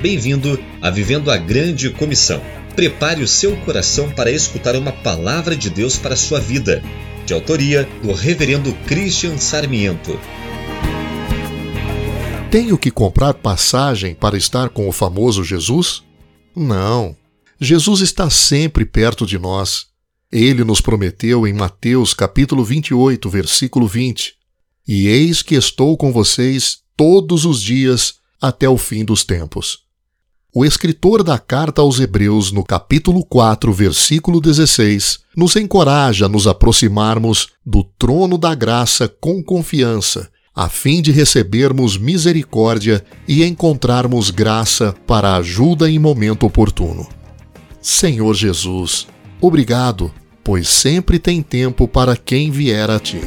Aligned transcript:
Bem-vindo 0.00 0.56
a 0.80 0.90
Vivendo 0.90 1.28
a 1.28 1.36
Grande 1.36 1.90
Comissão. 1.90 2.40
Prepare 2.76 3.20
o 3.20 3.26
seu 3.26 3.56
coração 3.62 4.08
para 4.08 4.30
escutar 4.30 4.76
uma 4.76 4.92
palavra 4.92 5.56
de 5.56 5.68
Deus 5.68 5.96
para 5.96 6.14
a 6.14 6.16
sua 6.16 6.38
vida, 6.38 6.80
de 7.26 7.34
autoria 7.34 7.82
do 8.00 8.12
Reverendo 8.12 8.72
Christian 8.86 9.36
Sarmiento. 9.38 10.16
Tenho 12.48 12.78
que 12.78 12.92
comprar 12.92 13.34
passagem 13.34 14.14
para 14.14 14.38
estar 14.38 14.68
com 14.68 14.88
o 14.88 14.92
famoso 14.92 15.42
Jesus? 15.42 16.04
Não. 16.54 17.16
Jesus 17.60 18.00
está 18.00 18.30
sempre 18.30 18.84
perto 18.84 19.26
de 19.26 19.36
nós. 19.36 19.86
Ele 20.30 20.62
nos 20.62 20.80
prometeu 20.80 21.44
em 21.44 21.52
Mateus 21.52 22.14
capítulo 22.14 22.62
28, 22.62 23.28
versículo 23.28 23.88
20: 23.88 24.34
E 24.86 25.08
eis 25.08 25.42
que 25.42 25.56
estou 25.56 25.96
com 25.96 26.12
vocês 26.12 26.78
todos 26.96 27.44
os 27.44 27.60
dias 27.60 28.14
até 28.40 28.68
o 28.68 28.78
fim 28.78 29.04
dos 29.04 29.24
tempos. 29.24 29.87
O 30.60 30.64
escritor 30.64 31.22
da 31.22 31.38
carta 31.38 31.82
aos 31.82 32.00
Hebreus, 32.00 32.50
no 32.50 32.64
capítulo 32.64 33.24
4, 33.24 33.72
versículo 33.72 34.40
16, 34.40 35.20
nos 35.36 35.54
encoraja 35.54 36.26
a 36.26 36.28
nos 36.28 36.48
aproximarmos 36.48 37.50
do 37.64 37.84
trono 37.84 38.36
da 38.36 38.56
graça 38.56 39.06
com 39.06 39.40
confiança, 39.40 40.28
a 40.52 40.68
fim 40.68 41.00
de 41.00 41.12
recebermos 41.12 41.96
misericórdia 41.96 43.04
e 43.28 43.44
encontrarmos 43.44 44.32
graça 44.32 44.92
para 45.06 45.36
ajuda 45.36 45.88
em 45.88 45.96
momento 45.96 46.44
oportuno. 46.44 47.06
Senhor 47.80 48.34
Jesus, 48.34 49.06
obrigado, 49.40 50.12
pois 50.42 50.68
sempre 50.68 51.20
tem 51.20 51.40
tempo 51.40 51.86
para 51.86 52.16
quem 52.16 52.50
vier 52.50 52.90
a 52.90 52.98
ti. 52.98 53.20